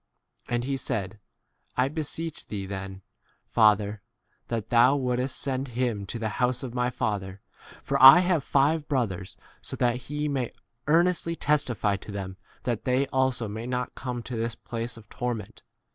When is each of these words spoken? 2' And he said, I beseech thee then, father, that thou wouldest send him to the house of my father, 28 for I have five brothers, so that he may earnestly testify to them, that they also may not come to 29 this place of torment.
2' 0.47 0.55
And 0.55 0.63
he 0.63 0.77
said, 0.77 1.19
I 1.77 1.87
beseech 1.87 2.47
thee 2.47 2.65
then, 2.65 3.03
father, 3.45 4.01
that 4.47 4.71
thou 4.71 4.95
wouldest 4.95 5.37
send 5.37 5.67
him 5.67 6.07
to 6.07 6.17
the 6.17 6.29
house 6.41 6.63
of 6.63 6.73
my 6.73 6.89
father, 6.89 7.39
28 7.85 7.85
for 7.85 8.01
I 8.01 8.19
have 8.21 8.43
five 8.43 8.87
brothers, 8.87 9.37
so 9.61 9.75
that 9.75 9.97
he 9.97 10.27
may 10.27 10.53
earnestly 10.87 11.35
testify 11.35 11.97
to 11.97 12.11
them, 12.11 12.37
that 12.63 12.83
they 12.83 13.05
also 13.09 13.47
may 13.47 13.67
not 13.67 13.93
come 13.93 14.23
to 14.23 14.29
29 14.29 14.43
this 14.43 14.55
place 14.55 14.97
of 14.97 15.07
torment. 15.07 15.61